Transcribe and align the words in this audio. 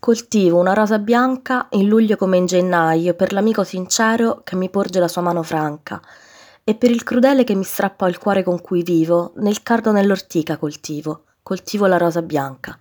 Coltivo 0.00 0.60
una 0.60 0.74
rosa 0.74 1.00
bianca 1.00 1.66
in 1.70 1.88
luglio 1.88 2.16
come 2.16 2.36
in 2.36 2.46
gennaio 2.46 3.14
per 3.14 3.32
l'amico 3.32 3.64
sincero 3.64 4.42
che 4.44 4.54
mi 4.54 4.70
porge 4.70 5.00
la 5.00 5.08
sua 5.08 5.22
mano 5.22 5.42
franca 5.42 6.00
e 6.62 6.76
per 6.76 6.90
il 6.90 7.02
crudele 7.02 7.42
che 7.42 7.56
mi 7.56 7.64
strappa 7.64 8.06
il 8.08 8.16
cuore 8.16 8.44
con 8.44 8.60
cui 8.60 8.82
vivo 8.84 9.32
nel 9.36 9.62
cardo 9.62 9.90
nell'ortica 9.90 10.56
coltivo, 10.56 11.24
coltivo 11.42 11.86
la 11.86 11.96
rosa 11.96 12.22
bianca. 12.22 12.78